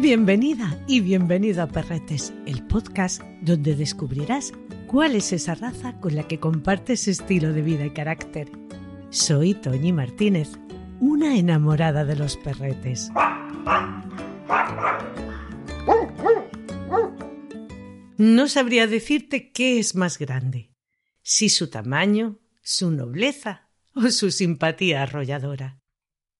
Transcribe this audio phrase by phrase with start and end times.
[0.00, 4.50] Bienvenida y bienvenido a Perretes, el podcast donde descubrirás
[4.86, 8.50] cuál es esa raza con la que compartes estilo de vida y carácter.
[9.10, 10.52] Soy Toñi Martínez,
[11.00, 13.10] una enamorada de los perretes.
[18.16, 20.72] No sabría decirte qué es más grande,
[21.20, 25.78] si su tamaño, su nobleza o su simpatía arrolladora.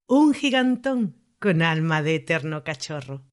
[0.06, 3.29] Un gigantón con alma de eterno cachorro.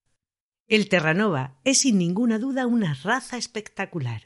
[0.69, 4.23] El Terranova es sin ninguna duda una raza espectacular,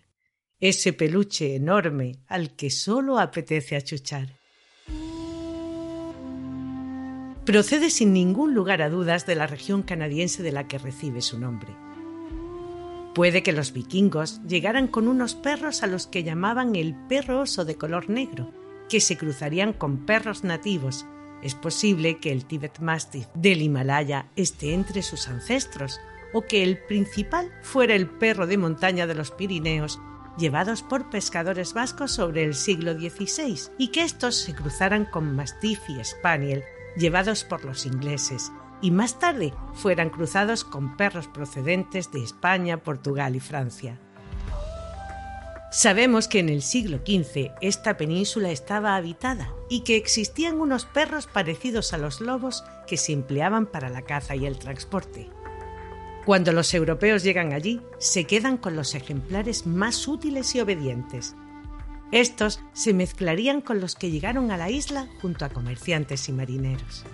[0.59, 4.39] ese peluche enorme al que solo apetece achuchar.
[7.45, 11.39] Procede sin ningún lugar a dudas de la región canadiense de la que recibe su
[11.39, 11.75] nombre.
[13.13, 17.65] Puede que los vikingos llegaran con unos perros a los que llamaban el perro oso
[17.65, 18.51] de color negro,
[18.89, 21.05] que se cruzarían con perros nativos.
[21.43, 25.99] Es posible que el Tibet Mastiff del Himalaya esté entre sus ancestros,
[26.33, 29.99] o que el principal fuera el perro de montaña de los Pirineos,
[30.37, 35.81] llevados por pescadores vascos sobre el siglo XVI, y que estos se cruzaran con Mastiff
[35.89, 36.63] y Spaniel,
[36.95, 43.35] llevados por los ingleses, y más tarde fueran cruzados con perros procedentes de España, Portugal
[43.35, 43.99] y Francia.
[45.73, 51.27] Sabemos que en el siglo XV esta península estaba habitada y que existían unos perros
[51.27, 55.29] parecidos a los lobos que se empleaban para la caza y el transporte.
[56.25, 61.35] Cuando los europeos llegan allí, se quedan con los ejemplares más útiles y obedientes.
[62.11, 67.05] Estos se mezclarían con los que llegaron a la isla junto a comerciantes y marineros.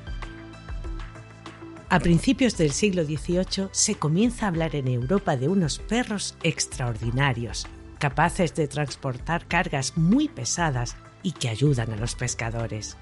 [1.89, 7.66] A principios del siglo XVIII se comienza a hablar en Europa de unos perros extraordinarios,
[8.00, 12.97] capaces de transportar cargas muy pesadas y que ayudan a los pescadores.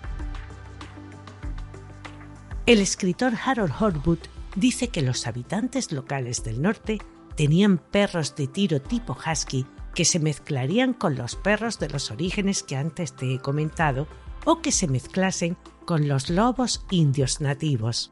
[2.67, 4.19] El escritor Harold Horwood
[4.55, 6.99] dice que los habitantes locales del norte
[7.35, 12.63] tenían perros de tiro tipo husky que se mezclarían con los perros de los orígenes
[12.63, 14.07] que antes te he comentado
[14.45, 18.11] o que se mezclasen con los lobos indios nativos.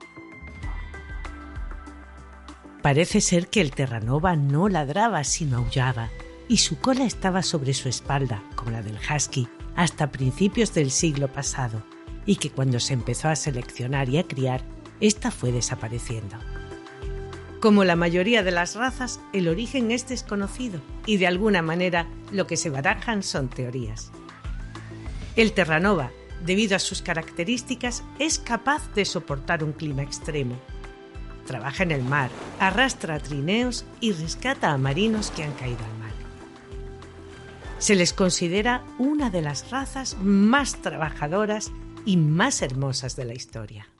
[2.81, 6.10] Parece ser que el Terranova no ladraba sino aullaba,
[6.50, 11.30] y su cola estaba sobre su espalda, como la del husky, hasta principios del siglo
[11.31, 11.81] pasado,
[12.25, 14.66] y que cuando se empezó a seleccionar y a criar,
[15.03, 16.38] esta fue desapareciendo.
[17.59, 22.47] Como la mayoría de las razas, el origen es desconocido y de alguna manera lo
[22.47, 24.12] que se barajan son teorías.
[25.36, 26.12] El Terranova,
[26.46, 30.56] debido a sus características, es capaz de soportar un clima extremo,
[31.46, 32.30] trabaja en el mar,
[32.62, 36.13] arrastra trineos y rescata a marinos que han caído al mar.
[37.78, 41.74] Se les considera una de las razas más trabajadoras
[42.06, 43.93] y más hermosas de la historia.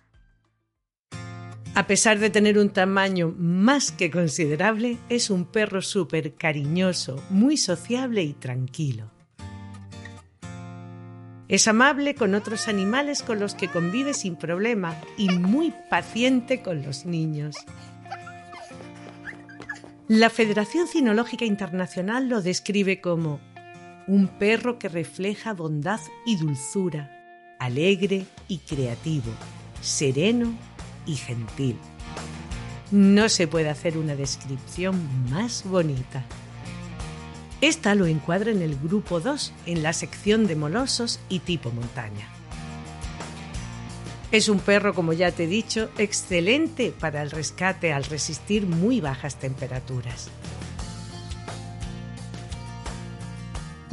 [1.76, 7.58] A pesar de tener un tamaño más que considerable, es un perro súper cariñoso, muy
[7.58, 9.10] sociable y tranquilo.
[11.48, 16.84] Es amable con otros animales con los que convive sin problema y muy paciente con
[16.84, 17.56] los niños.
[20.08, 23.40] La Federación Cinológica Internacional lo describe como
[24.06, 27.10] un perro que refleja bondad y dulzura,
[27.60, 29.32] alegre y creativo,
[29.82, 30.54] sereno
[31.06, 31.78] y gentil.
[32.92, 34.96] No se puede hacer una descripción
[35.30, 36.24] más bonita.
[37.62, 42.28] Esta lo encuadra en el grupo 2, en la sección de molosos y tipo montaña.
[44.34, 49.00] Es un perro, como ya te he dicho, excelente para el rescate al resistir muy
[49.00, 50.30] bajas temperaturas.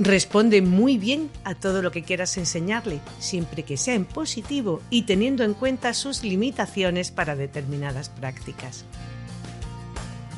[0.03, 5.03] Responde muy bien a todo lo que quieras enseñarle, siempre que sea en positivo y
[5.03, 8.87] teniendo en cuenta sus limitaciones para determinadas prácticas.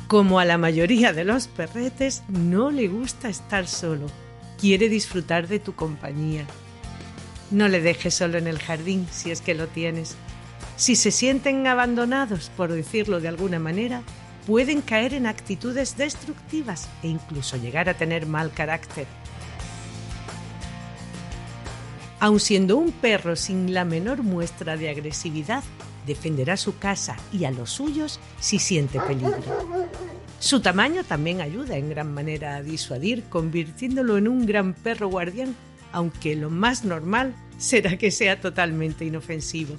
[0.09, 4.07] Como a la mayoría de los perretes, no le gusta estar solo.
[4.59, 6.45] Quiere disfrutar de tu compañía.
[7.49, 10.17] No le dejes solo en el jardín si es que lo tienes.
[10.75, 14.03] Si se sienten abandonados, por decirlo de alguna manera,
[14.45, 19.07] pueden caer en actitudes destructivas e incluso llegar a tener mal carácter.
[22.23, 25.61] Aun siendo un perro sin la menor muestra de agresividad,
[26.07, 29.35] defenderá su casa y a los suyos si siente peligro.
[30.39, 35.53] Su tamaño también ayuda en gran manera a disuadir, convirtiéndolo en un gran perro guardián,
[35.91, 39.75] aunque lo más normal será que sea totalmente inofensivo.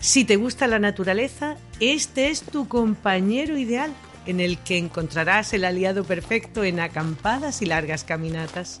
[0.00, 3.92] Si te gusta la naturaleza, este es tu compañero ideal,
[4.26, 8.80] en el que encontrarás el aliado perfecto en acampadas y largas caminatas.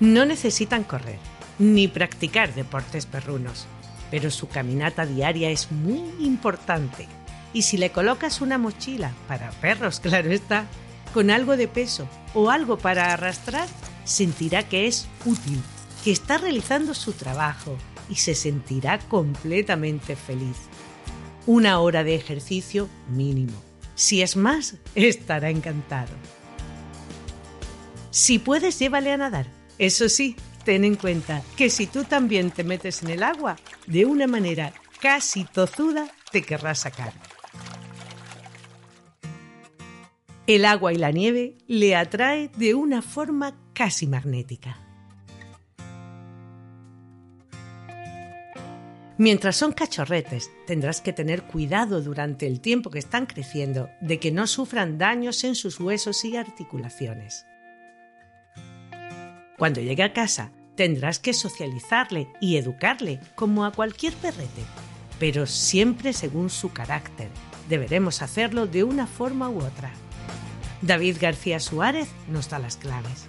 [0.00, 1.18] No necesitan correr
[1.58, 3.66] ni practicar deportes perrunos.
[4.10, 7.06] pero su caminata diaria es muy importante.
[7.52, 10.66] Y si le colocas una mochila, para perros claro está,
[11.14, 13.68] con algo de peso o algo para arrastrar,
[14.04, 15.60] sentirá que es útil,
[16.02, 17.76] que está realizando su trabajo
[18.08, 20.56] y se sentirá completamente feliz.
[21.46, 23.62] Una hora de ejercicio mínimo.
[23.94, 26.12] Si es más, estará encantado.
[28.10, 29.59] Si puedes, llévale a nadar.
[29.80, 30.36] Eso sí,
[30.66, 33.56] ten en cuenta que si tú también te metes en el agua,
[33.86, 37.14] de una manera casi tozuda te querrá sacar.
[40.46, 44.76] El agua y la nieve le atrae de una forma casi magnética.
[49.16, 54.30] Mientras son cachorretes, tendrás que tener cuidado durante el tiempo que están creciendo de que
[54.30, 57.46] no sufran daños en sus huesos y articulaciones.
[59.60, 64.62] Cuando llegue a casa, tendrás que socializarle y educarle como a cualquier perrete,
[65.18, 67.28] pero siempre según su carácter.
[67.68, 69.92] Deberemos hacerlo de una forma u otra.
[70.80, 73.28] David García Suárez nos da las claves.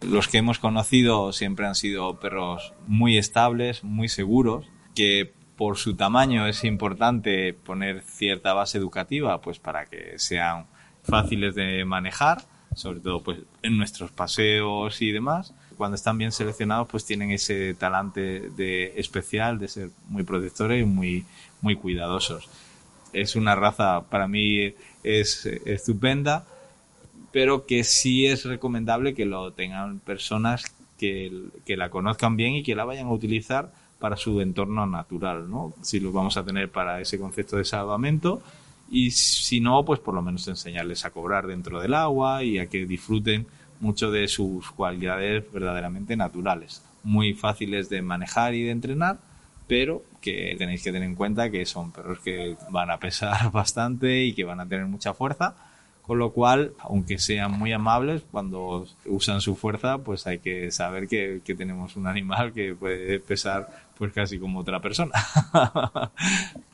[0.00, 5.96] Los que hemos conocido siempre han sido perros muy estables, muy seguros, que por su
[5.96, 10.68] tamaño es importante poner cierta base educativa, pues para que sean
[11.02, 12.46] fáciles de manejar,
[12.78, 15.54] sobre todo pues en nuestros paseos y demás.
[15.76, 20.86] Cuando están bien seleccionados, pues tienen ese talante de especial de ser muy protectores y
[20.86, 21.24] muy
[21.60, 22.48] muy cuidadosos.
[23.12, 26.44] Es una raza para mí es estupenda
[27.32, 31.30] pero que sí es recomendable que lo tengan personas que,
[31.66, 35.74] la conozcan bien y que la vayan a utilizar para su entorno natural, ¿no?
[35.82, 38.42] Si lo vamos a tener para ese concepto de salvamento
[38.90, 42.66] y si no, pues por lo menos enseñarles a cobrar dentro del agua y a
[42.66, 43.46] que disfruten
[43.80, 49.18] mucho de sus cualidades verdaderamente naturales, muy fáciles de manejar y de entrenar,
[49.66, 54.24] pero que tenéis que tener en cuenta que son perros que van a pesar bastante
[54.24, 55.54] y que van a tener mucha fuerza
[56.08, 61.06] con lo cual, aunque sean muy amables, cuando usan su fuerza, pues hay que saber
[61.06, 63.68] que, tenemos un animal que puede pesar
[63.98, 65.12] pues casi como otra persona.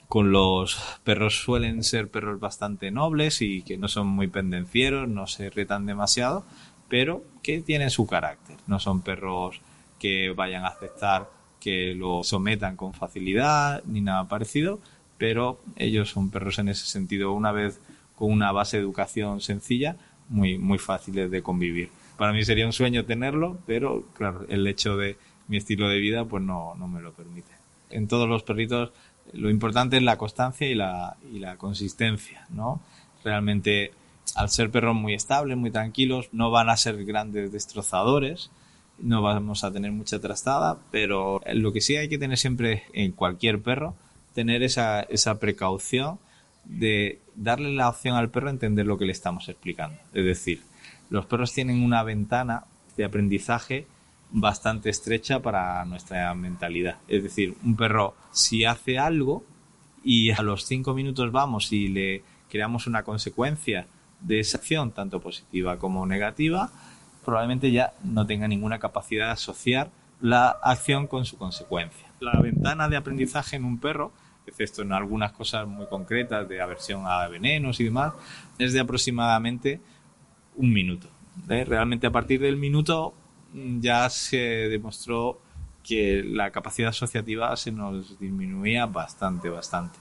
[0.08, 5.26] con los perros suelen ser perros bastante nobles y que no son muy pendencieros, no
[5.26, 6.44] se irritan demasiado,
[6.88, 8.56] pero que tienen su carácter.
[8.66, 9.60] No son perros
[9.98, 11.28] que vayan a aceptar
[11.60, 14.80] que lo sometan con facilidad ni nada parecido,
[15.18, 17.32] pero ellos son perros en ese sentido.
[17.32, 17.80] Una vez
[18.16, 19.96] con una base de educación sencilla,
[20.28, 21.90] muy, muy fáciles de convivir.
[22.18, 25.16] Para mí sería un sueño tenerlo, pero claro, el hecho de
[25.48, 27.50] mi estilo de vida pues no, no me lo permite.
[27.90, 28.92] En todos los perritos
[29.34, 32.80] lo importante es la constancia y la, y la consistencia, ¿no?
[33.22, 33.92] Realmente
[34.34, 38.50] al ser perros muy estables, muy tranquilos, no van a ser grandes destrozadores,
[38.98, 43.12] no vamos a tener mucha trastada, pero lo que sí hay que tener siempre en
[43.12, 43.94] cualquier perro,
[44.34, 46.18] tener esa, esa precaución
[46.64, 49.98] de darle la opción al perro entender lo que le estamos explicando.
[50.12, 50.62] Es decir,
[51.10, 52.64] los perros tienen una ventana
[52.96, 53.86] de aprendizaje
[54.34, 56.98] bastante estrecha para nuestra mentalidad.
[57.08, 59.44] Es decir, un perro si hace algo
[60.02, 63.86] y a los cinco minutos vamos y le creamos una consecuencia
[64.20, 66.70] de esa acción, tanto positiva como negativa,
[67.24, 69.90] probablemente ya no tenga ninguna capacidad de asociar
[70.20, 72.06] la acción con su consecuencia.
[72.20, 74.12] La ventana de aprendizaje en un perro
[74.46, 78.12] excepto en algunas cosas muy concretas de aversión a venenos y demás,
[78.58, 79.80] es de aproximadamente
[80.56, 81.08] un minuto.
[81.48, 81.64] ¿eh?
[81.64, 83.14] Realmente a partir del minuto
[83.80, 84.36] ya se
[84.68, 85.40] demostró
[85.82, 89.98] que la capacidad asociativa se nos disminuía bastante, bastante.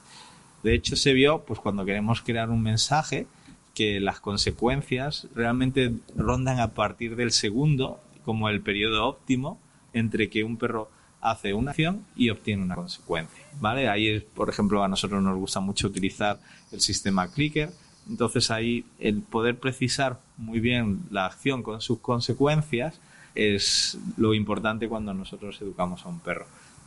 [0.64, 3.28] De hecho, se vio, pues cuando queremos crear un mensaje,
[3.74, 9.60] que las consecuencias realmente rondan a partir del segundo como el periodo óptimo
[9.94, 10.90] entre que un perro
[11.22, 13.90] hace una acción y obtiene una consecuencia, ¿vale?
[13.90, 16.40] Ahí, por ejemplo, a nosotros nos gusta mucho utilizar
[16.72, 17.72] el sistema clicker,
[18.10, 23.00] entonces ahí el poder precisar muy bien la acción con sus consecuencias
[23.36, 26.46] es lo importante cuando nosotros educamos a un perro.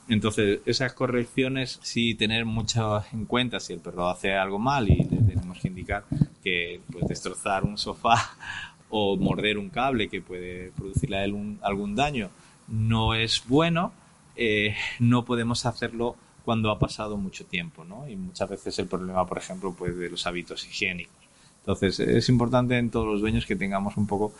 [0.09, 4.97] Entonces, esas correcciones sí tener mucho en cuenta si el perro hace algo mal y
[4.97, 6.05] le tenemos que indicar
[6.45, 8.37] que pues, destrozar un sofá
[8.91, 12.31] o morder un cable que puede producirle a él algún daño
[12.69, 13.93] no es bueno,
[14.37, 18.09] eh, no podemos hacerlo cuando ha pasado mucho tiempo, ¿no?
[18.09, 21.15] Y muchas veces el problema, por ejemplo, pues de los hábitos higiénicos.
[21.61, 24.33] Entonces, es importante en todos los dueños que tengamos un poco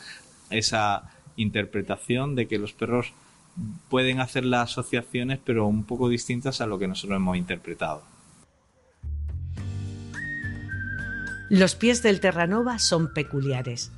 [0.49, 3.13] esa interpretación de que los perros
[3.89, 8.03] pueden hacer las asociaciones, pero un poco distintas a lo que nosotros hemos interpretado.
[11.49, 13.93] Los pies del Terranova son peculiares.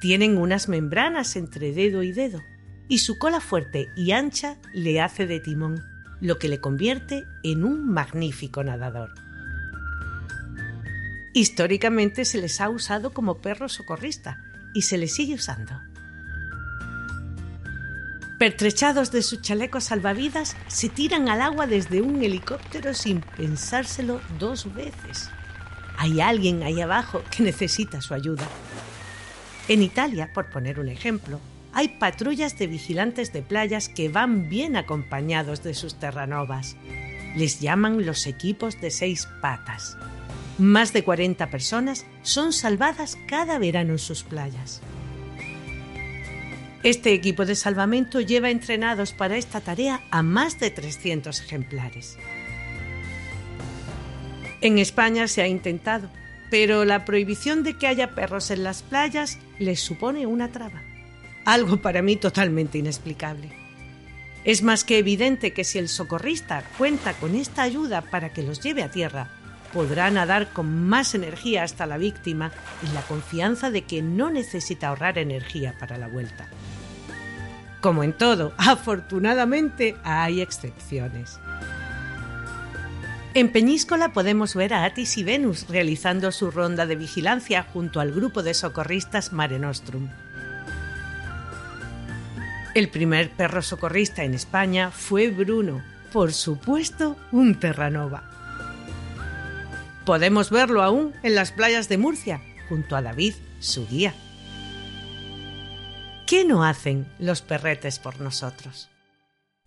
[0.00, 2.40] Tienen unas membranas entre dedo y dedo
[2.88, 5.82] y su cola fuerte y ancha le hace de timón.
[6.20, 9.14] lo que le convierte en un magnífico nadador.
[11.32, 14.36] Históricamente se les ha usado como perro socorrista
[14.74, 15.72] y se les sigue usando.
[18.40, 24.72] Pertrechados de su chaleco salvavidas, se tiran al agua desde un helicóptero sin pensárselo dos
[24.72, 25.28] veces.
[25.98, 28.48] Hay alguien ahí abajo que necesita su ayuda.
[29.68, 31.38] En Italia, por poner un ejemplo,
[31.74, 36.78] hay patrullas de vigilantes de playas que van bien acompañados de sus terranovas.
[37.36, 39.98] Les llaman los equipos de seis patas.
[40.56, 44.80] Más de 40 personas son salvadas cada verano en sus playas.
[46.82, 52.16] Este equipo de salvamento lleva entrenados para esta tarea a más de 300 ejemplares.
[54.62, 56.08] En España se ha intentado,
[56.50, 60.82] pero la prohibición de que haya perros en las playas les supone una traba.
[61.44, 63.50] Algo para mí totalmente inexplicable.
[64.44, 68.60] Es más que evidente que si el socorrista cuenta con esta ayuda para que los
[68.62, 69.39] lleve a tierra,
[69.72, 72.50] podrá nadar con más energía hasta la víctima
[72.82, 76.48] y la confianza de que no necesita ahorrar energía para la vuelta.
[77.80, 81.38] Como en todo, afortunadamente hay excepciones.
[83.32, 88.10] En Peñíscola podemos ver a Atis y Venus realizando su ronda de vigilancia junto al
[88.10, 90.08] grupo de socorristas Mare Nostrum.
[92.74, 98.29] El primer perro socorrista en España fue Bruno, por supuesto un Terranova.
[100.10, 104.12] Podemos verlo aún en las playas de Murcia, junto a David, su guía.
[106.26, 108.88] ¿Qué no hacen los perretes por nosotros?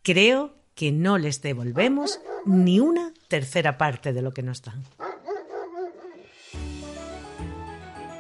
[0.02, 4.84] Creo que no les devolvemos ni una tercera parte de lo que nos dan.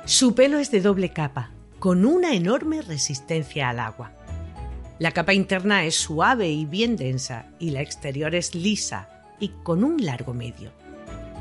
[0.06, 4.14] Su pelo es de doble capa, con una enorme resistencia al agua.
[4.98, 9.10] La capa interna es suave y bien densa y la exterior es lisa
[9.42, 10.83] y con un largo medio.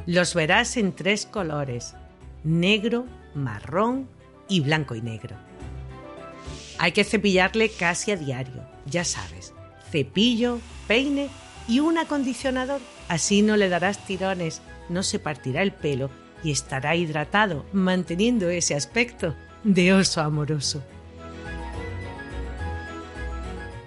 [0.07, 1.95] Los verás en tres colores,
[2.43, 4.09] negro, marrón
[4.49, 5.37] y blanco y negro.
[6.79, 9.55] Hay que cepillarle casi a diario, ya sabes,
[9.93, 11.29] cepillo, peine
[11.69, 12.81] y un acondicionador.
[13.09, 16.11] Así no le darás tirones, no se partirá el pelo
[16.43, 20.83] y estará hidratado, manteniendo ese aspecto de oso amoroso.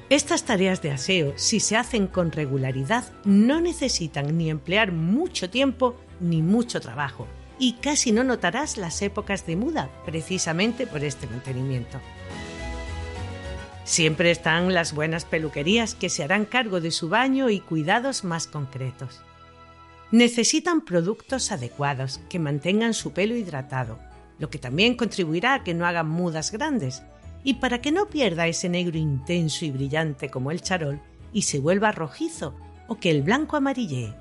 [0.10, 5.98] Estas tareas de aseo, si se hacen con regularidad, no necesitan ni emplear mucho tiempo
[6.20, 7.28] ni mucho trabajo,
[7.60, 12.00] y casi no notarás las épocas de muda precisamente por este mantenimiento.
[13.86, 18.48] Siempre están las buenas peluquerías que se harán cargo de su baño y cuidados más
[18.48, 19.22] concretos.
[20.12, 24.00] Necesitan productos adecuados que mantengan su pelo hidratado,
[24.40, 27.04] lo que también contribuirá a que no hagan mudas grandes
[27.44, 31.00] y para que no pierda ese negro intenso y brillante como el charol
[31.32, 32.56] y se vuelva rojizo
[32.88, 34.16] o que el blanco amarillee.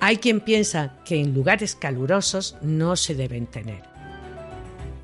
[0.00, 3.82] Hay quien piensa que en lugares calurosos no se deben tener.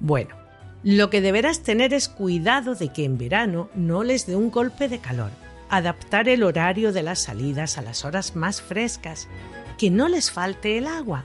[0.00, 0.36] Bueno,
[0.82, 4.88] lo que deberás tener es cuidado de que en verano no les dé un golpe
[4.88, 5.30] de calor,
[5.68, 9.28] adaptar el horario de las salidas a las horas más frescas,
[9.78, 11.24] que no les falte el agua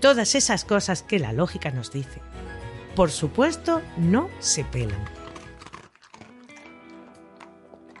[0.00, 2.20] todas esas cosas que la lógica nos dice.
[2.94, 5.04] Por supuesto, no se pelan.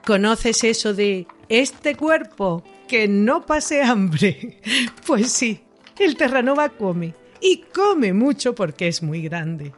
[0.06, 4.60] ¿Conoces eso de este cuerpo que no pase hambre?
[5.06, 5.60] Pues sí,
[5.98, 9.72] el Terranova come y come mucho porque es muy grande.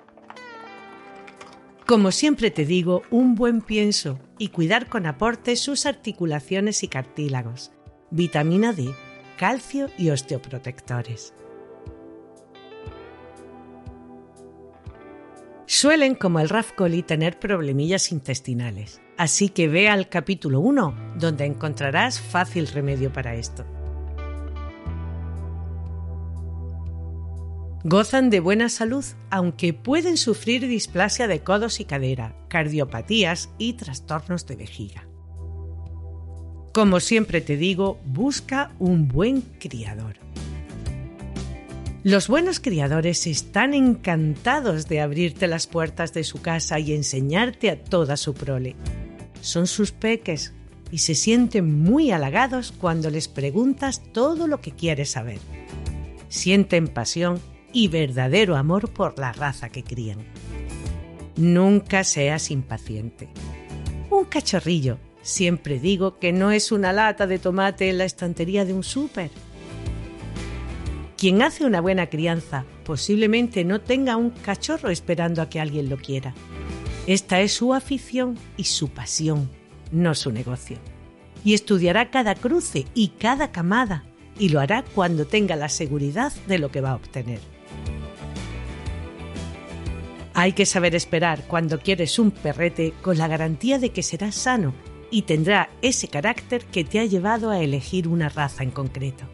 [1.86, 7.72] Como siempre te digo, un buen pienso y cuidar con aporte sus articulaciones y cartílagos,
[8.10, 8.90] vitamina D,
[9.36, 11.34] calcio y osteoprotectores.
[15.80, 22.20] Suelen, como el Rafcoli, tener problemillas intestinales, así que ve al capítulo 1, donde encontrarás
[22.20, 23.64] fácil remedio para esto.
[27.82, 34.46] Gozan de buena salud, aunque pueden sufrir displasia de codos y cadera, cardiopatías y trastornos
[34.46, 35.08] de vejiga.
[36.74, 40.16] Como siempre te digo, busca un buen criador.
[42.02, 47.84] Los buenos criadores están encantados de abrirte las puertas de su casa y enseñarte a
[47.84, 48.74] toda su prole.
[49.42, 50.54] Son sus peques
[50.90, 55.40] y se sienten muy halagados cuando les preguntas todo lo que quieres saber.
[56.30, 57.38] Sienten pasión
[57.70, 60.20] y verdadero amor por la raza que crían.
[61.36, 63.28] Nunca seas impaciente.
[64.08, 68.72] Un cachorrillo, siempre digo que no es una lata de tomate en la estantería de
[68.72, 69.30] un súper
[71.20, 75.98] quien hace una buena crianza posiblemente no tenga un cachorro esperando a que alguien lo
[75.98, 76.32] quiera.
[77.06, 79.50] Esta es su afición y su pasión,
[79.92, 80.78] no su negocio.
[81.44, 84.04] Y estudiará cada cruce y cada camada,
[84.38, 87.40] y lo hará cuando tenga la seguridad de lo que va a obtener.
[90.32, 94.72] Hay que saber esperar cuando quieres un perrete con la garantía de que será sano
[95.10, 99.28] y tendrá ese carácter que te ha llevado a elegir una raza en concreto.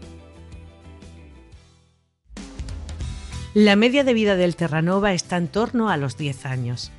[3.59, 6.91] La media de vida del Terranova está en torno a los 10 años.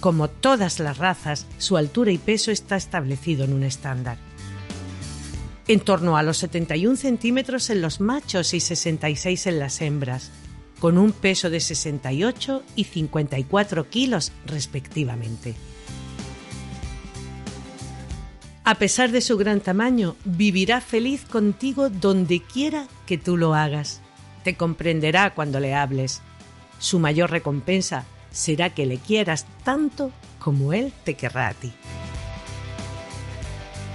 [0.00, 4.16] Como todas las razas, su altura y peso está establecido en un estándar.
[5.66, 10.30] En torno a los 71 centímetros en los machos y 66 en las hembras,
[10.80, 15.54] con un peso de 68 y 54 kilos respectivamente.
[18.64, 24.00] A pesar de su gran tamaño, vivirá feliz contigo donde quiera que tú lo hagas.
[24.42, 26.22] Te comprenderá cuando le hables.
[26.78, 31.72] Su mayor recompensa será que le quieras tanto como él te querrá a ti.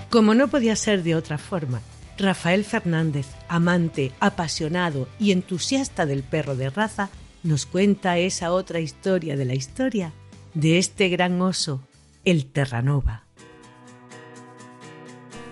[0.09, 1.81] Como no podía ser de otra forma,
[2.17, 7.09] Rafael Fernández, amante, apasionado y entusiasta del perro de raza,
[7.41, 10.13] nos cuenta esa otra historia de la historia
[10.53, 11.81] de este gran oso,
[12.25, 13.23] el Terranova.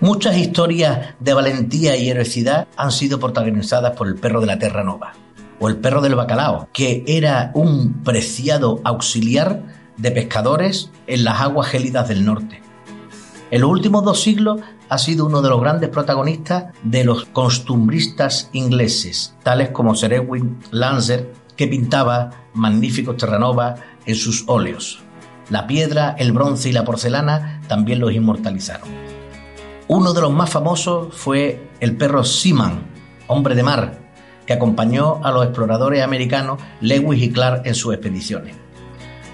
[0.02, 5.12] Muchas historias de valentía y heroicidad han sido protagonizadas por el perro de la Terranova
[5.60, 9.62] o el perro del bacalao, que era un preciado auxiliar
[9.96, 12.60] de pescadores en las aguas gélidas del norte.
[13.52, 18.50] En los últimos dos siglos ha sido uno de los grandes protagonistas de los costumbristas
[18.52, 24.98] ingleses, tales como Sir Edwin Lancer, que pintaba magníficos terranovas en sus óleos.
[25.48, 29.11] La piedra, el bronce y la porcelana también los inmortalizaron.
[29.94, 32.80] Uno de los más famosos fue el perro Seaman,
[33.26, 33.98] hombre de mar,
[34.46, 38.56] que acompañó a los exploradores americanos Lewis y Clark en sus expediciones.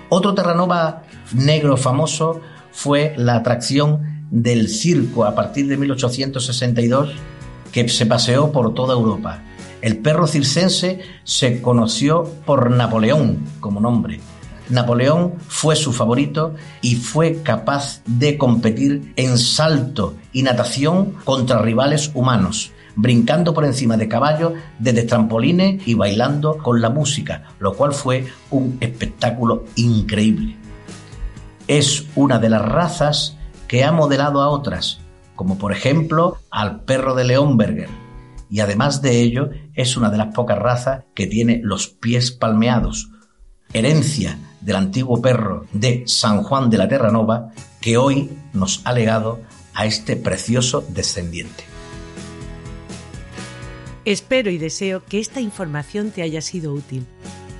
[0.08, 2.40] Otro terranova negro famoso
[2.72, 7.12] fue la atracción del circo a partir de 1862
[7.70, 9.40] que se paseó por toda Europa.
[9.80, 14.18] El perro circense se conoció por Napoleón como nombre.
[14.70, 22.10] Napoleón fue su favorito y fue capaz de competir en salto y natación contra rivales
[22.14, 27.92] humanos, brincando por encima de caballos desde trampolines y bailando con la música, lo cual
[27.92, 30.56] fue un espectáculo increíble.
[31.66, 33.36] Es una de las razas
[33.68, 35.00] que ha modelado a otras,
[35.34, 37.88] como por ejemplo al perro de Leonberger,
[38.50, 43.10] y además de ello es una de las pocas razas que tiene los pies palmeados,
[43.72, 49.40] herencia del antiguo perro de San Juan de la Terranova que hoy nos ha legado
[49.74, 51.64] a este precioso descendiente.
[54.04, 57.06] Espero y deseo que esta información te haya sido útil.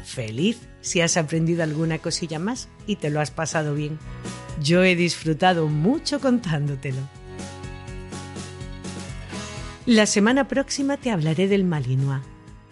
[0.05, 3.99] Feliz si has aprendido alguna cosilla más y te lo has pasado bien.
[4.63, 7.01] Yo he disfrutado mucho contándotelo.
[9.87, 12.23] La semana próxima te hablaré del Malinois,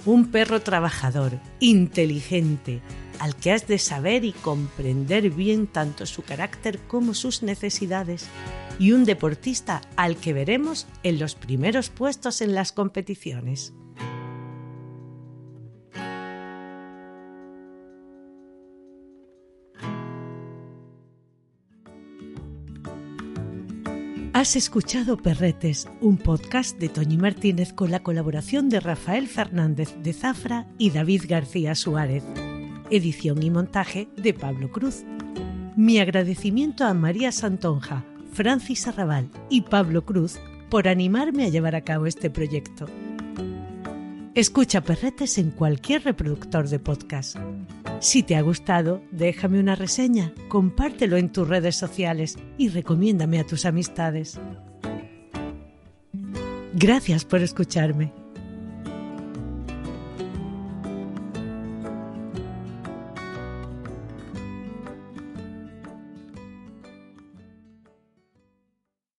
[0.05, 2.81] un perro trabajador, inteligente,
[3.19, 8.27] al que has de saber y comprender bien tanto su carácter como sus necesidades,
[8.79, 13.73] y un deportista al que veremos en los primeros puestos en las competiciones.
[24.37, 30.13] Has escuchado Perretes, un podcast de Toñi Martínez con la colaboración de Rafael Fernández de
[30.13, 32.23] Zafra y David García Suárez.
[32.91, 35.05] Edición y montaje de Pablo Cruz.
[35.77, 40.39] Mi agradecimiento a María Santonja, Francis Arrabal y Pablo Cruz
[40.71, 42.87] por animarme a llevar a cabo este proyecto.
[44.35, 47.37] Escucha Perretes en cualquier reproductor de podcast.
[48.01, 53.47] Si te ha gustado, déjame una reseña, compártelo en tus redes sociales y recomiéndame a
[53.47, 54.39] tus amistades.
[56.75, 58.13] Gracias por escucharme.